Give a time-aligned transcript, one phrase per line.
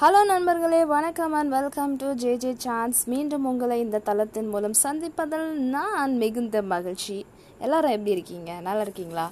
[0.00, 0.80] Hello நண்பர்களே.
[0.92, 6.60] வணக்கம் and welcome to J J chance மீண்டும் உங்களை இந்த தளத்தின் மூலம் சந்திப்பதில் நான் மிகுந்த
[6.72, 7.16] மகிழ்ச்சி.
[7.64, 8.50] எல்லாரும் எப்படி இருக்கீங்க?
[8.66, 9.26] நல்லா இருக்கீங்களா?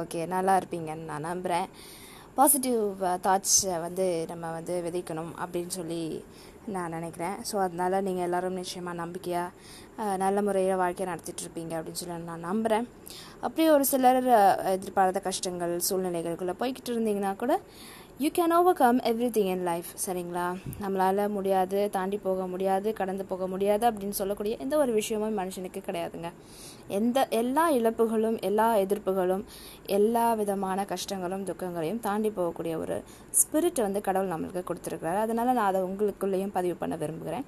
[0.00, 1.68] ஓகே நல்லா இருப்பீங்கன்னு நான் நம்புகிறேன்
[2.38, 2.82] பாசிட்டிவ்
[3.26, 6.02] தாட்ஸை வந்து நம்ம வந்து விதைக்கணும் அப்படின்னு சொல்லி
[6.74, 7.36] நான் நினைக்கிறேன்.
[7.48, 9.54] ஸோ அதனால் நீங்கள் எல்லோரும் நிச்சயமாக நம்பிக்கையாக
[10.02, 12.86] uh, நல்ல முறையில் வாழ்க்கையை நடத்திட்டு இருப்பீங்க அப்படின்னு சொல்லி நான் நம்புகிறேன்
[13.46, 17.54] அப்படியே ஒரு சிலர் uh, எதிர்பாராத கஷ்டங்கள் சூழ்நிலைகளுக்குள்ளே போய்கிட்டு இருந்தீங்கன்னா கூட
[18.18, 18.98] you can overcome
[19.28, 20.56] everything in life சரிங்களா?
[20.82, 26.30] நம்மளால் முடியாது தாண்டி போக முடியாது கடந்து போக முடியாது அப்படின்னு சொல்லக்கூடிய எந்த ஒரு விஷயமும் மனுஷனுக்கு கிடையாதுங்க.
[26.88, 29.44] எந்த எல்லா இழப்புகளும் எல்லா எதிர்ப்புகளும்
[29.86, 33.02] எல்லா விதமான கஷ்டங்களும் துக்கங்களையும் தாண்டி போகக்கூடிய ஒரு
[33.40, 35.16] ஸ்பிரிட் வந்து கடவுள் நம்மளுக்கு கொடுத்துருக்கிறாரு.
[35.16, 37.44] அதனால் நான் அதை உங்களுக்குள்ளேயும் பதிவு பண்ண விரும்புகிறேன்.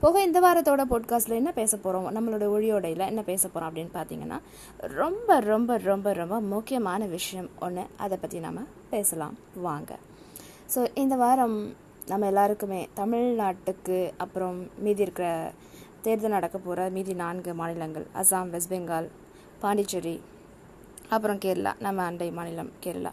[0.00, 4.40] போக இந்த வாரத்தோட பாட்காஸ்ட்டில் என்ன பேச போகிறோம் நம்மளோட ஒழியோடையில் என்ன பேச போகிறோம் அப்படின்னு பார்த்தீங்கன்னா
[4.78, 8.60] ரொம்ப ரொம்ப ரொம்ப ரொம்ப முக்கியமான விஷயம் ஒன்று அதை பற்றி நம்ம
[8.92, 9.34] பேசலாம்.
[9.66, 9.92] வாங்க.
[10.72, 11.56] ஸோ இந்த வாரம்
[12.10, 15.28] நம்ம எல்லாருக்குமே தமிழ்நாட்டுக்கு அப்புறம் மீதி இருக்கிற
[16.04, 19.08] தேர்தல் நடக்க போகிற மீதி நான்கு மாநிலங்கள் அசாம் வெஸ்ட் பெங்கால்
[19.62, 20.16] பாண்டிச்சேரி
[21.14, 21.72] அப்புறம் கேரளா.
[21.86, 23.12] நம்ம அண்டை மாநிலம் கேரளா.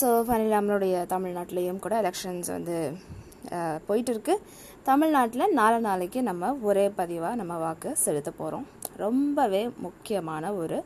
[0.00, 2.76] ஸோ ஃபைனலி நம்மளுடைய தமிழ்நாட்டிலையும் கூட எலெக்ஷன்ஸ் வந்து
[3.88, 4.34] போயிட்டு இருக்கு
[4.88, 8.66] தமிழ்நாட்டில் நாலு நாளைக்கு நம்ம ஒரே பதிவாக நம்ம வாக்கு செலுத்த போகிறோம்
[9.04, 10.78] ரொம்பவே முக்கியமான ஒரு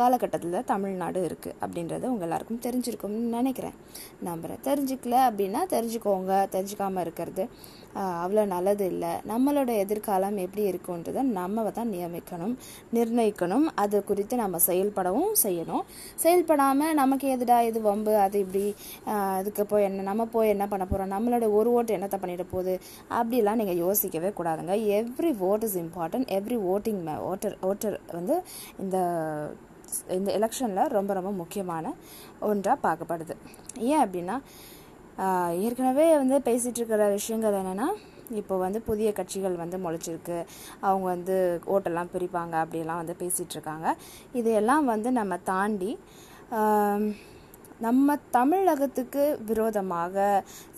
[0.00, 3.76] காலகட்டத்தில் தமிழ்நாடு இருக்குது அப்படின்றது உங்கள் எல்லாருக்கும் தெரிஞ்சிருக்கும்னு நினைக்கிறேன்.
[4.28, 7.44] நம்புகிறேன் தெரிஞ்சுக்கல அப்படின்னா தெரிஞ்சுக்கோங்க தெரிஞ்சுக்காமல் இருக்கிறது
[8.24, 9.12] அவ்வளோ நல்லது இல்லை.
[9.30, 12.54] நம்மளோட எதிர்காலம் எப்படி இருக்குன்றதை நம்ம தான் நியமிக்கணும்
[12.96, 13.66] நிர்ணயிக்கணும்.
[13.82, 15.84] அது குறித்து நம்ம செயல்படவும் செய்யணும்.
[16.22, 18.64] செயல்படாமல் நமக்கு எதுடா இது வம்பு அது இப்படி
[19.38, 22.74] அதுக்கு போய் என்ன நம்ம போய் என்ன பண்ண போகிறோம் நம்மளோட ஒரு ஓட்டு என்னத்தை பண்ணிட போகுது?
[23.20, 24.76] அப்படிலாம் நீங்கள் யோசிக்கவே கூடாதுங்க.
[24.98, 28.36] Every vote is important every voting voter voter வந்து
[28.84, 28.98] இந்த
[30.18, 31.92] இந்த எலெக்ஷனில் ரொம்ப ரொம்ப முக்கியமான
[32.50, 33.34] ஒன்றாக பார்க்கப்படுது.
[33.90, 34.36] ஏன் அப்படின்னா
[35.66, 37.88] ஏற்கனவே வந்து பேசிகிட்டு இருக்கிற விஷயங்கள் என்னென்னா
[38.40, 40.38] இப்போ வந்து புதிய கட்சிகள் வந்து முளைச்சிருக்கு.
[40.86, 41.36] அவங்க வந்து
[41.74, 43.86] ஓட்டெல்லாம் பிரிப்பாங்க அப்படிலாம் வந்து பேசிகிட்ருக்காங்க
[44.40, 45.90] இதையெல்லாம் வந்து நம்ம தாண்டி
[47.80, 50.24] நம்ம தமிழகத்துக்கு விரோதமாக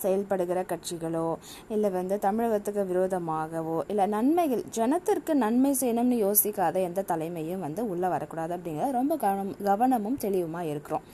[0.01, 1.27] செயல்படுகிற கட்சிகளோ
[1.69, 8.53] இல்லை வந்து தமிழகத்துக்கு விரோதமாகவோ இல்லை நன்மைகள் ஜனத்திற்கு நன்மை செய்யணும்னு யோசிக்காத எந்த தலைமையும் வந்து உள்ளே வரக்கூடாது
[8.57, 11.05] அப்படிங்கிறது ரொம்ப கவனம் கவனமும் தெளிவுமாக இருக்கிறோம்.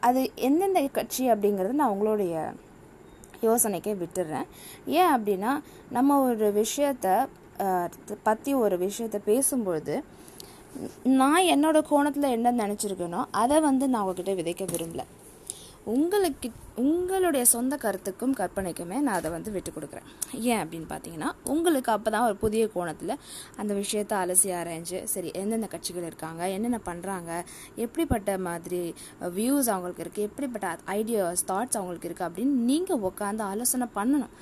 [0.00, 2.34] அது எந்தெந்த கட்சி அப்படிங்கிறது நான் உங்களுடைய
[3.42, 4.48] யோசனைக்கே விட்டுடுறேன்
[4.98, 5.52] ஏன் அப்படின்னா
[5.90, 7.08] நம்ம ஒரு விஷயத்த
[8.22, 9.96] பற்றி ஒரு விஷயத்த பேசும்பொழுது
[11.02, 15.02] நான் என்னோட கோணத்தில் என்ன நினச்சிருக்கேனோ அதை வந்து நான் உங்ககிட்ட விதைக்க விரும்பல.
[15.84, 16.50] உங்களுக்கு
[16.82, 20.06] உங்களுடைய சொந்த கருத்துக்கும் கற்பனைக்குமே நான் அதை வந்து விட்டு கொடுக்குறேன்.
[20.52, 23.12] ஏன் அப்படின்னு பார்த்தீங்கன்னா உங்களுக்கு அப்போ தான் ஒரு புதிய கோணத்தில்
[23.60, 27.30] அந்த விஷயத்தை அலசி ஆராய்ஞ்சு சரி எந்தெந்த கட்சிகள் இருக்காங்க என்னென்ன பண்ணுறாங்க
[27.84, 28.82] எப்படிப்பட்ட மாதிரி
[29.38, 34.34] வியூஸ் அவங்களுக்கு இருக்குது எப்படிப்பட்ட ஐடியாஸ் தாட்ஸ் அவங்களுக்கு இருக்குது அப்படின்னு நீங்கள் உட்காந்து ஆலோசனை பண்ணணும்.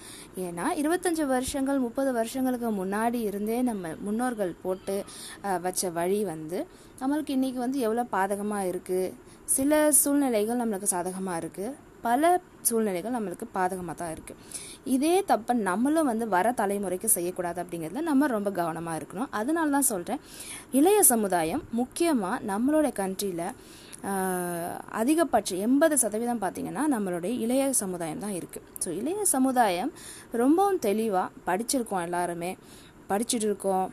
[0.46, 4.98] ஏன்னா இருபத்தஞ்சி வருஷங்கள் முப்பது வருஷங்களுக்கு முன்னாடி இருந்தே நம்ம முன்னோர்கள் போட்டு
[5.68, 6.58] வச்ச வழி வந்து
[7.02, 9.14] நம்மளுக்கு இன்றைக்கி வந்து எவ்வளோ பாதகமாக இருக்குது
[9.56, 11.70] சில சூழ்நிலைகள் நம்மளுக்கு சாதகமாக இருக்குது
[12.06, 12.30] பல
[12.68, 14.40] சூழ்நிலைகள் நம்மளுக்கு பாதகமாக தான் இருக்குது
[14.94, 19.30] இதே தப்பை நம்மளும் வந்து வர தலைமுறைக்கு செய்யக்கூடாது அப்படிங்கிறதுல நம்ம ரொம்ப கவனமாக இருக்கணும்.
[19.40, 20.20] அதனால தான் சொல்கிறேன்
[20.80, 23.46] இளைய சமுதாயம் முக்கியமாக நம்மளோட கண்ட்ரியில்
[25.00, 29.92] அதிகபட்சம் எண்பது சதவீதம் பார்த்திங்கன்னா நம்மளுடைய இளைய சமுதாயம் தான் இருக்குது ஸோ இளைய சமுதாயம்
[30.42, 32.50] ரொம்பவும் தெளிவாக படிச்சிருக்கோம் எல்லாருமே.
[33.10, 33.86] படிச்சுட்டு இருக்கோம்.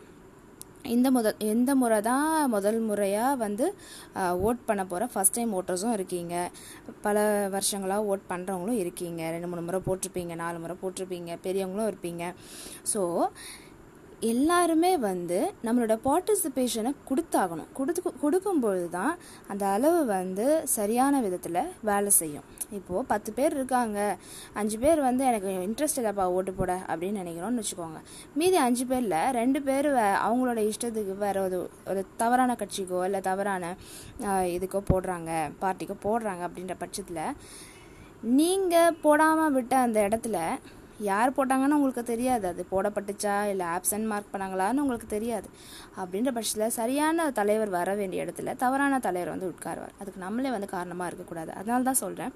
[0.95, 3.65] இந்த முதல் எந்த முறை தான் முதல் முறையாக வந்து
[4.47, 6.35] ஓட் பண்ண போகிற ஃபஸ்ட் டைம் ஓட்டர்ஸும் இருக்கீங்க.
[7.05, 7.17] பல
[7.55, 9.21] வருஷங்களாக ஓட் பண்ணுறவங்களும் இருக்கீங்க.
[9.35, 12.23] ரெண்டு மூணு முறை போட்டிருப்பீங்க நாலு முறை போட்டிருப்பீங்க பெரியவங்களும் இருப்பீங்க.
[12.93, 13.01] ஸோ
[14.31, 17.69] எல்லாருமே வந்து நம்மளோட பார்ட்டிசிபேஷனை கொடுத்தாகணும்.
[17.77, 19.13] கொடுத்து கொடுக்கும்பொழுது தான்
[19.51, 21.59] அந்த அளவு வந்து சரியான விதத்தில்
[21.89, 22.47] வேலை செய்யும்.
[22.77, 23.99] இப்போது பத்து பேர் இருக்காங்க.
[24.61, 28.01] அஞ்சு பேர் வந்து எனக்கு இன்ட்ரெஸ்ட் இல்லைப்பா ஓட்டு போட அப்படின்னு நினைக்கிறோம்னு வச்சுக்கோங்க.
[28.39, 31.59] மீதி அஞ்சு பேரில் ரெண்டு பேர் வே அவங்களோட இஷ்டத்துக்கு வேறு ஒரு
[31.91, 33.73] ஒரு தவறான கட்சிக்கோ இல்லை தவறான
[34.55, 35.31] இதுக்கோ போடுறாங்க
[35.63, 37.23] பார்ட்டிக்கோ போடுறாங்க அப்படின்ற பட்சத்தில்
[38.37, 40.37] நீங்கள் போடாமல் விட்ட அந்த இடத்துல
[41.07, 42.45] யார் போட்டாங்கன்னு உங்களுக்கு தெரியாது.
[42.47, 43.35] அது போடப்பட்டுச்சா?
[43.51, 45.47] இல்லை ஆப்சன்ட் மார்க் பண்ணாங்களான்னு உங்களுக்கு தெரியாது.
[46.01, 49.95] அப்படின்ற பட்சத்தில் சரியான தலைவர் வர வேண்டிய இடத்துல தவறான தலைவர் வந்து உட்காருவார்.
[50.01, 51.51] அதுக்கு நம்மளே வந்து காரணமாக இருக்கக்கூடாது.
[51.51, 52.33] அதனால தான் சொல்கிறேன்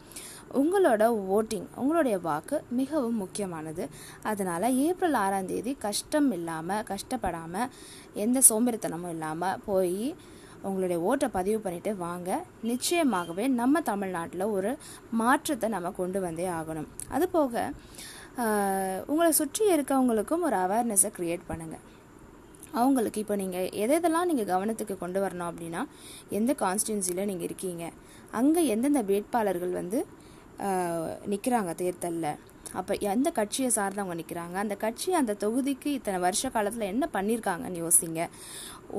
[0.61, 1.03] உங்களோட
[1.37, 3.85] ஓட்டிங் உங்களுடைய வாக்கு மிகவும் முக்கியமானது.
[4.31, 7.71] அதனால் ஏப்ரல் ஆறாம் தேதி கஷ்டம் இல்லாமல் கஷ்டப்படாமல்
[8.25, 10.15] எந்த சோம்பேறித்தனமும் இல்லாமல் போய்
[10.67, 12.29] உங்களுடைய ஓட்டை பதிவு பண்ணிட்டு வாங்க.
[12.69, 14.71] நிச்சயமாகவே நம்ம தமிழ்நாட்டில் ஒரு
[15.21, 16.87] மாற்றத்தை நம்ம கொண்டு வந்தே ஆகணும்.
[17.15, 17.63] அது போக
[19.07, 21.83] உங்களை சுற்றி இருக்கவங்களுக்கும் ஒரு அவேர்னஸை க்ரியேட் பண்ணுங்கள்
[22.73, 25.81] அவங்களுக்கு இப்போ நீங்கள் எதை எதெல்லாம் நீங்கள் கவனத்துக்கு கொண்டு வரணும் அப்படின்னா
[26.29, 27.83] எந்த கான்ஸ்டியூன்சியில் நீங்கள் இருக்கீங்க
[28.31, 29.99] அங்கே எந்தெந்த வேட்பாளர்கள் வந்து
[31.25, 32.31] நிற்கிறாங்க தேர்தலில்
[32.75, 38.21] அப்போ எந்த கட்சியை சார்ந்தவங்க நிற்கிறாங்க அந்த கட்சி அந்த தொகுதிக்கு இத்தனை வருஷ காலத்தில் என்ன பண்ணியிருக்காங்கன்னு யோசிங்க.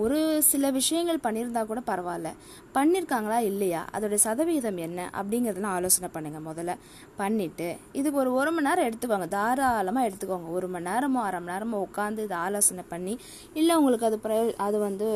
[0.02, 0.18] ஒரு
[0.50, 2.30] சில விஷயங்கள் பண்ணியிருந்தா கூட பரவாயில்ல.
[2.76, 3.82] பண்ணியிருக்காங்களா இல்லையா?
[3.94, 5.00] அதோடைய சதவிகிதம் என்ன?
[5.20, 6.72] அப்படிங்கிறதெல்லாம் ஆலோசனை பண்ணுங்கள் முதல்ல.
[7.20, 7.68] பண்ணிவிட்டு
[8.00, 9.28] இதுக்கு ஒரு ஒரு மணி நேரம் எடுத்துக்கோங்க.
[9.36, 10.48] தாராளமாக எடுத்துக்கோங்க.
[10.58, 13.14] ஒரு மணி நேரமோ அரை மணி நேரமோ உட்காந்து இதை ஆலோசனை பண்ணி
[13.60, 15.08] இல்லை உங்களுக்கு அது பிரயோ அது வந்து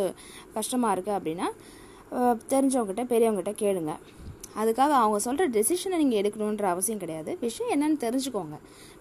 [0.59, 1.49] கஷ்டமாக இருக்குது அப்படின்னா
[2.53, 4.03] தெரிஞ்சவங்ககிட்ட பெரியவங்ககிட்ட கேளுங்கள்
[4.61, 7.31] அதுக்காக அவங்க சொல்கிற டெசிஷனை நீங்கள் எடுக்கணுன்ற அவசியம் கிடையாது.
[7.47, 8.57] விஷயம் என்னன்னு தெரிஞ்சுக்கோங்க.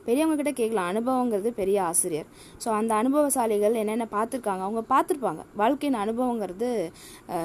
[0.07, 0.89] பெரியவங்க கிட்ட கேட்கலாம்.
[0.91, 2.27] அனுபவங்கிறது பெரிய ஆசிரியர்.
[2.63, 4.63] ஸோ அந்த அனுபவசாலிகள் என்னென்ன பார்த்துருக்காங்க?
[4.67, 5.41] அவங்க பார்த்துருப்பாங்க.
[5.61, 6.69] வாழ்க்கையின் அனுபவங்கிறது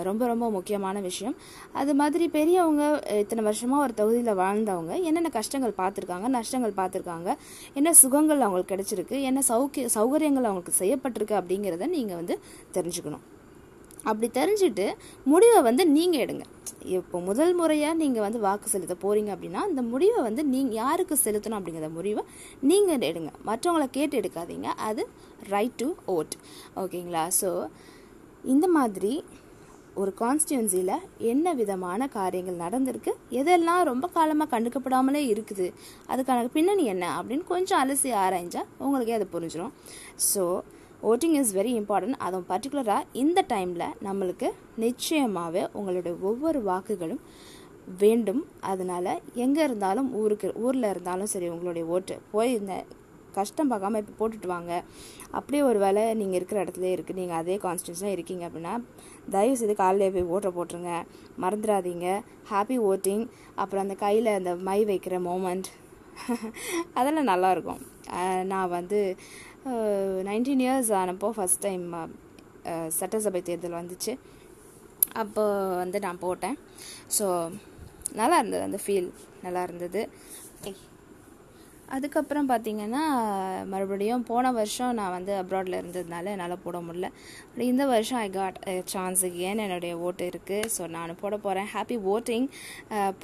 [0.09, 1.37] ரொம்ப ரொம்ப முக்கியமான விஷயம்.
[1.83, 2.85] அது மாதிரி பெரியவங்க
[3.23, 6.29] இத்தனை வருஷமாக ஒரு தொகுதியில் வாழ்ந்தவங்க என்னென்ன கஷ்டங்கள் பார்த்துருக்காங்க?
[6.39, 7.31] நஷ்டங்கள் பார்த்துருக்காங்க.
[7.81, 9.19] என்ன சுகங்கள் அவங்களுக்கு கிடைச்சிருக்கு?
[9.31, 12.37] என்ன சௌக்கிய சௌகரியங்கள் அவங்களுக்கு செய்யப்பட்டிருக்கு அப்படிங்கிறத நீங்கள் வந்து
[12.79, 13.25] தெரிஞ்சுக்கணும்.
[14.09, 14.87] அப்படி தெரிஞ்சுட்டு
[15.33, 16.45] முடிவை வந்து நீங்கள் எடுங்க.
[16.97, 21.59] இப்போ முதல் முறையாக நீங்கள் வந்து வாக்கு செலுத்த போகிறீங்க அப்படின்னா அந்த முடிவை வந்து நீங்கள் யாருக்கு செலுத்தணும்
[21.59, 22.25] அப்படிங்கிற முடிவை
[22.71, 23.31] நீங்கள் எடுங்க.
[23.51, 24.71] மற்றவங்கள கேட்டு எடுக்காதீங்க.
[24.89, 25.05] அது
[25.55, 26.35] ரைட் டு ஓட்
[26.83, 27.25] ஓகேங்களா?
[27.41, 27.51] ஸோ
[28.55, 29.13] இந்த மாதிரி
[30.01, 30.95] ஒரு கான்ஸ்டியூன்சியில்
[31.33, 35.67] என்ன விதமான காரியங்கள் நடந்திருக்கு எதெல்லாம் ரொம்ப காலமாக கண்டுக்கப்படாமலே இருக்குது
[36.13, 39.75] அதுக்கான பின்னணி என்ன அப்படின்னு கொஞ்சம் அலசி ஆராய்ஞ்சால் உங்களுக்கே அது புரிஞ்சிடும்
[40.31, 40.45] so
[41.11, 44.49] voting is very important அதுவும் பர்டிகுலராக இந்த டைமில் நம்மளுக்கு
[44.85, 47.23] நிச்சயமாகவே உங்களுடைய ஒவ்வொரு வாக்குகளும்
[48.03, 48.43] வேண்டும்.
[48.71, 49.11] அதனால்
[49.45, 52.75] எங்கே இருந்தாலும் ஊருக்கு ஊரில் இருந்தாலும் சரி உங்களுடைய ஓட்டு போய் இந்த
[53.39, 54.73] கஷ்டம் பார்க்காம இப்போ போட்டுட்டு வாங்க.
[55.37, 58.75] அப்படியே ஒரு வேலை நீங்கள் இருக்கிற இடத்துல இருக்குது நீங்கள் அதே கான்ஸ்டியூன்ஸாக இருக்கீங்க அப்படின்னா
[59.35, 60.93] தயவு செய்து காலையில் போய் ஓட்டை போட்டுருங்க.
[61.45, 62.09] மறந்துடாதீங்க.
[62.51, 63.25] ஹாப்பி ஓட்டிங்
[63.63, 65.71] அப்புறம் அந்த கையில் அந்த மை வைக்கிற மோமெண்ட்
[66.99, 67.83] அதெல்லாம் நல்லாயிருக்கும்
[68.51, 68.99] நான் வந்து
[70.29, 71.85] நைன்டீன் இயர்ஸ் ஆனப்போ ஃபஸ்ட் டைம்
[72.99, 74.13] சட்டசபை தேர்தல் வந்துச்சு.
[75.23, 75.45] அப்போ
[75.83, 76.57] வந்து நான் போட்டேன்.
[77.17, 77.27] ஸோ
[78.21, 79.09] நல்லா இருந்தது அந்த ஃபீல்
[79.45, 80.03] நல்லா இருந்தது.
[81.97, 83.03] அதுக்கப்புறம் பார்த்தீங்கன்னா
[83.73, 87.09] மறுபடியும் போன வருஷம் நான் வந்து அப்ராடில் இருந்ததுனால என்னால் போட முடியல.
[87.71, 88.59] இந்த வருஷம் ஐ காட்
[88.93, 92.47] சான்ஸ் ஏன் என்னுடைய ஓட்டு இருக்குது ஸோ நான் போட போகிறேன் ஹாப்பி ஓட்டிங்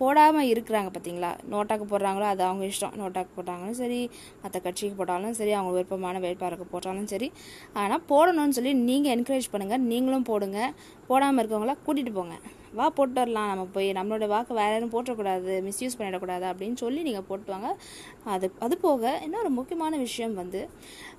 [0.00, 1.30] போடாமல் இருக்கிறாங்க பார்த்தீங்களா?
[1.54, 2.96] நோட்டாக்கு போடுறாங்களோ அது அவங்க இஷ்டம்.
[3.02, 4.00] நோட்டாக்கு போட்டாங்களும் சரி
[4.42, 7.30] மற்ற கட்சிக்கு போட்டாலும் சரி அவங்க விருப்பமான வேட்பாளருக்கு போட்டாலும் சரி.
[7.82, 10.60] ஆனால் போடணும்னு சொல்லி நீங்கள் என்கரேஜ் பண்ணுங்கள் நீங்களும் போடுங்க.
[11.10, 12.36] போடாமல் இருக்கவங்கள கூட்டிகிட்டு போங்க.
[12.78, 13.50] வா போட்டு வரலாம்.
[13.50, 17.68] நம்ம போய் நம்மளோட வாக்கு வேறு யாரும் போட்டக்கூடாது மிஸ்யூஸ் பண்ணிடக்கூடாது அப்படின்னு சொல்லி நீங்கள் போட்டுவாங்க.
[18.34, 20.60] அது அது போக இன்னொரு முக்கியமான விஷயம் வந்து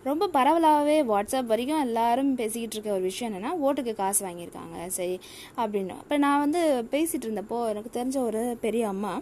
[0.09, 4.77] ரொம்ப பரவலாகவே வாட்ஸ்அப் வரைக்கும் எல்லாரும் பேசிக்கிட்டு இருக்க ஒரு விஷயம் என்னென்னா ஓட்டுக்கு காசு வாங்கியிருக்காங்க.
[4.97, 5.15] சரி
[5.61, 5.95] அப்படின்னு.
[6.03, 6.61] இப்போ நான் வந்து
[6.93, 9.13] பேசிகிட்டு இருந்தப்போ எனக்கு தெரிஞ்ச ஒரு பெரிய அம்மா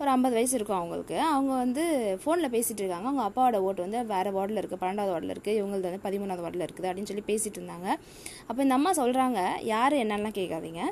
[0.00, 1.16] ஒரு ஐம்பது வயசு இருக்கும் அவங்களுக்கு.
[1.32, 1.82] அவங்க வந்து
[2.20, 3.08] ஃபோனில் பேசிகிட்டு இருக்காங்க.
[3.10, 6.88] அவங்க அப்பாவோட ஓட்டு வந்து வேறு வார்டில் இருக்குது பன்னெண்டாவது வார்டில் இருக்குது இவங்களது வந்து பதிமூணாவது வார்டில் இருக்குது
[6.90, 7.88] அப்படின்னு சொல்லி பேசிகிட்டு இருந்தாங்க.
[8.48, 9.40] அப்போ இந்த அம்மா சொல்கிறாங்க
[9.72, 10.82] யார் என்ன என்னெல்லாம் கேட்காதீங்க.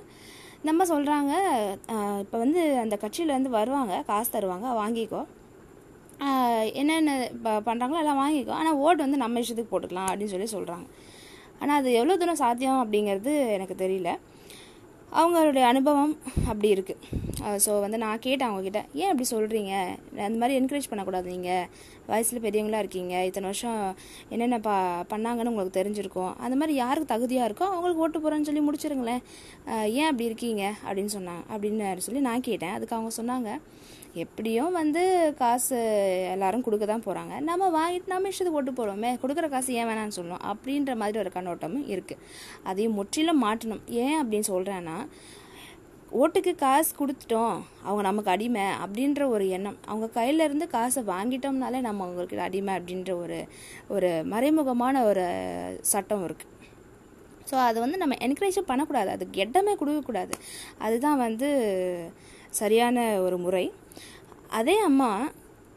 [0.69, 1.33] நம்ம சொல்கிறாங்க
[2.23, 5.21] இப்போ வந்து அந்த கட்சியிலேருந்து வருவாங்க காசு தருவாங்க வாங்கிக்கோ.
[6.81, 7.13] என்னென்ன
[7.45, 8.55] ப பண்ணுறாங்களோ எல்லாம் வாங்கிக்கோ.
[8.61, 10.87] ஆனால் ஓட்டு வந்து நம்ம இஷ்டத்துக்கு போட்டுக்கலாம் அப்படின்னு சொல்லி சொல்கிறாங்க
[11.63, 14.11] ஆனால் அது எவ்வளோ தூரம் சாத்தியம் அப்படிங்கிறது எனக்கு தெரியல.
[15.17, 16.13] அவங்களுடைய அனுபவம்
[16.51, 19.73] அப்படி இருக்குது ஸோ வந்து நான் கேட்டேன் அவங்கக்கிட்ட ஏன் அப்படி சொல்கிறீங்க
[20.27, 21.69] அந்த மாதிரி என்கரேஜ் பண்ணக்கூடாது நீங்கள்
[22.11, 23.15] வயசில் பெரியவங்களாக இருக்கீங்க.
[23.29, 23.81] இத்தனை வருஷம்
[24.35, 24.75] என்னென்ன பா
[25.13, 26.33] பண்ணாங்கன்னு உங்களுக்கு தெரிஞ்சிருக்கும்.
[26.45, 29.23] அந்த மாதிரி யாருக்கு தகுதியாக இருக்கோ அவங்களுக்கு ஓட்டு போகிறேன்னு சொல்லி முடிச்சிருங்களேன்.
[29.99, 30.65] ஏன் அப்படி இருக்கீங்க?
[30.87, 31.45] அப்படின்னு சொன்னாங்க.
[31.55, 32.75] அப்படின்னு சொல்லி நான் கேட்டேன்.
[32.79, 33.51] அதுக்கு அவங்க சொன்னாங்க
[34.25, 35.03] எப்படியும் வந்து
[35.41, 35.79] காசு
[36.35, 40.45] எல்லாரும் கொடுக்க தான் போகிறாங்க நம்ம வாங்கிட்டு நம்ம இஷ்டத்துக்கு ஓட்டு போகிறோமே கொடுக்குற காசு ஏன் வேணான்னு சொல்லணும்
[40.51, 42.23] அப்படின்ற மாதிரி ஒரு கண்ணோட்டமும் இருக்குது
[42.71, 43.83] அதையும் முற்றிலும் மாற்றணும்.
[44.05, 44.97] ஏன் அப்படின்னு சொல்கிறேன்னா
[46.21, 47.57] ஓட்டுக்கு காசு கொடுத்துட்டோம்
[47.87, 49.81] அவங்க நமக்கு அடிமை அப்படின்ற ஒரு எண்ணம்.
[49.91, 53.41] அவங்க கையிலேருந்து காசை வாங்கிட்டோம்னாலே நம்ம அவங்களுக்கு அடிமை அப்படின்ற ஒரு
[53.97, 55.27] ஒரு மறைமுகமான ஒரு
[55.93, 56.55] சட்டம் இருக்குது
[57.51, 59.11] ஸோ அதை வந்து நம்ம என்கரேஜும் பண்ணக்கூடாது.
[59.17, 60.35] அதுக்கு இடமே கொடுக்கக்கூடாது.
[60.87, 61.51] அதுதான் வந்து
[62.51, 63.73] சரியான ஒரு முறை.
[64.49, 65.31] அதே அம்மா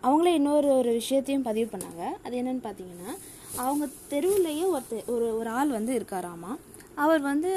[0.04, 2.04] அவங்களே இன்னொரு ஒரு விஷயத்தையும் பதிவு பண்ணாங்க.
[2.24, 3.12] அது என்னன்னு பார்த்தீங்கன்னா
[3.56, 6.56] அவங்க தெருவுலேயே ஒருத்தர் ஒரு ஒரு ஆள் வந்து இருக்காராமா?
[6.96, 7.52] அவர் வந்து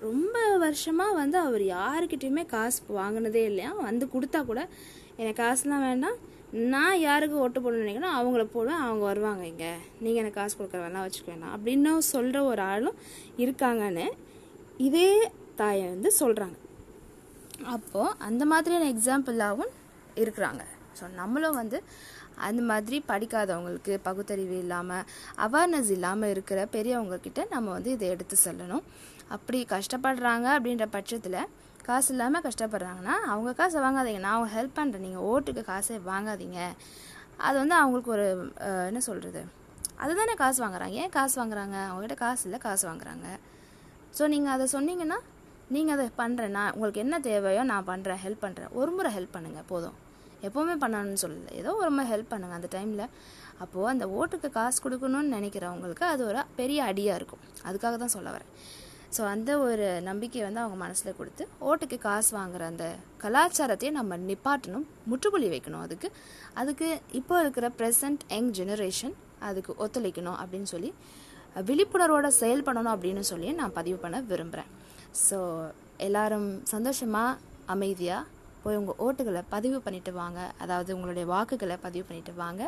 [0.00, 4.68] ரொம்ப வருஷமாக வந்து அவர் யாருக்கிட்டேயுமே காசு வாங்கினதே இல்லையா வந்து கொடுத்தா கூட
[5.16, 6.16] எனக்கு காசுலாம் வேண்டாம்.
[6.52, 8.78] நான் யாருக்கு ஓட்டு போடணும்னு நினைக்கிறேன் அவங்கள போடுவேன்.
[8.78, 9.72] அவங்க வருவாங்க இங்கே.
[10.00, 11.54] நீங்கள் எனக்கு காசு கொடுக்குற வேணாம் வச்சுக்க வேணாம்.
[11.56, 12.94] அப்படின்னு சொல்கிற ஒரு ஆளும்
[13.38, 14.06] இருக்காங்கன்னு
[14.76, 16.56] இதே தாயை வந்து சொல்கிறாங்க
[17.74, 19.72] அப்போது அந்த மாதிரியான எக்ஸாம்பிளாகவும்
[20.22, 20.62] இருக்கிறாங்க.
[20.98, 21.78] ஸோ நம்மளும் வந்து
[22.46, 25.04] அந்த மாதிரி படிக்காதவங்களுக்கு பகுத்தறிவு இல்லாமல்
[25.46, 28.84] அவேர்னஸ் இல்லாமல் இருக்கிற பெரியவங்கக்கிட்ட நம்ம வந்து இதை எடுத்து செல்லணும்.
[29.36, 31.40] அப்படி கஷ்டப்படுறாங்க அப்படின்ற பட்சத்தில்
[31.88, 34.20] காசு இல்லாமல் கஷ்டப்படுறாங்கன்னா அவங்க காசை வாங்காதீங்க.
[34.24, 36.60] நான் அவங்க ஹெல்ப் பண்ணுறேன் நீங்கள் ஓட்டுக்கு காசை வாங்காதீங்க.
[37.46, 38.26] அது வந்து அவங்களுக்கு ஒரு
[38.90, 39.42] என்ன சொல்கிறது
[40.04, 40.96] அதுதானே காசு வாங்குறாங்க.
[41.02, 41.76] ஏன் காசு வாங்குறாங்க?
[41.90, 43.26] அவங்ககிட்ட காசு இல்லை காசு வாங்குறாங்க.
[44.18, 45.18] ஸோ நீங்கள் அதை சொன்னீங்கன்னா
[45.74, 49.66] நீங்கள் அதை பண்ணுறேன்னா நான் உங்களுக்கு என்ன தேவையோ நான் பண்ணுறேன் ஹெல்ப் பண்ணுறேன் ஒரு முறை ஹெல்ப் பண்ணுங்கள்
[49.72, 49.96] போதும்.
[50.46, 51.52] எப்போவுமே பண்ணணும்னு சொல்லலை.
[51.60, 53.04] ஏதோ ஒரு முறை ஹெல்ப் பண்ணுங்கள் அந்த டைமில்
[53.62, 57.42] அப்போது அந்த ஓட்டுக்கு காசு கொடுக்கணும்னு நினைக்கிறவங்களுக்கு அது ஒரு பெரிய அடியாக இருக்கும்.
[57.68, 58.50] அதுக்காக தான் சொல்ல வரேன்.
[59.16, 62.86] ஸோ அந்த ஒரு நம்பிக்கையை வந்து அவங்க மனசில் கொடுத்து ஓட்டுக்கு காசு வாங்குற அந்த
[63.24, 66.08] கலாச்சாரத்தையே நம்ம நிப்பாட்டணும் முற்றுப்புள்ளி வைக்கணும் அதுக்கு.
[66.62, 66.88] அதுக்கு
[67.20, 69.14] இப்போ இருக்கிற ப்ரெசன்ட் யங் ஜெனரேஷன்
[69.48, 70.90] அதுக்கு ஒத்துழைக்கணும் அப்படின்னு சொல்லி
[71.68, 74.70] விழிப்புணர்வோட செயல்படணும் அப்படின்னு சொல்லி நான் பதிவு பண்ண விரும்புகிறேன்
[75.24, 75.38] ஸோ
[76.06, 77.38] எல்லாரும் சந்தோஷமாக
[77.74, 78.22] அமைதியாக
[78.62, 80.40] போய் உங்கள் ஓட்டுகளை பதிவு பண்ணிட்டு வாங்க.
[80.62, 82.62] அதாவது உங்களுடைய வாக்குகளை பதிவு பண்ணிட்டு வாங்க.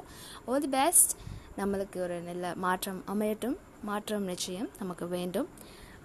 [0.50, 1.12] ஆல் தி பெஸ்ட்
[1.60, 3.56] நம்மளுக்கு ஒரு நல்ல மாற்றம் அமையட்டும்.
[3.88, 5.48] மாற்றம் நிச்சயம் நமக்கு வேண்டும்.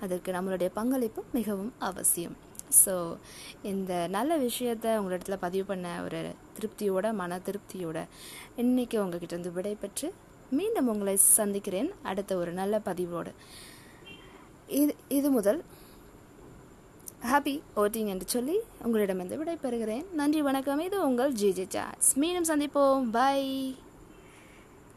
[0.06, 2.36] அதற்கு நம்மளுடைய பங்களிப்பு மிகவும் அவசியம்.
[2.82, 2.94] ஸோ
[3.72, 6.22] இந்த நல்ல விஷயத்த உங்களிடத்துல பதிவு பண்ண ஒரு
[6.58, 8.00] திருப்தியோட மன திருப்தியோட
[8.64, 10.10] இன்னைக்கு உங்ககிட்ட இருந்து விடைபெற்று
[10.58, 11.92] மீண்டும் உங்களை சந்திக்கிறேன்.
[12.12, 13.32] அடுத்த ஒரு நல்ல பதிவோடு.
[14.82, 15.62] இது இது முதல்.
[17.32, 20.14] ஹாப்பி ஓட்டிங் என்று சொல்லி உங்களிடமிருந்து விடைபெறுகிறேன்.
[20.14, 20.80] நன்றி வணக்கம்.
[20.80, 23.08] இது உங்கள் ஜிஜே சாட்ஸ் மீண்டும் சந்திப்போம்.
[23.12, 23.76] பை.